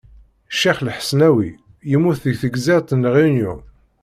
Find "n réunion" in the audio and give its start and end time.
2.99-3.61